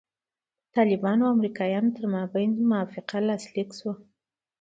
[0.65, 3.93] د طالبانو او امریکایانو ترمنځ موافقه لاسلیک سوه.